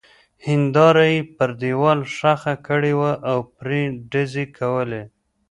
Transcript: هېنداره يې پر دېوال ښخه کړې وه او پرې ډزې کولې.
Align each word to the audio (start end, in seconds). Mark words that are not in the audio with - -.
هېنداره 0.45 1.03
يې 1.13 1.17
پر 1.35 1.49
دېوال 1.61 1.99
ښخه 2.15 2.53
کړې 2.67 2.93
وه 2.99 3.13
او 3.31 3.39
پرې 3.57 3.81
ډزې 4.11 4.45
کولې. 4.57 5.03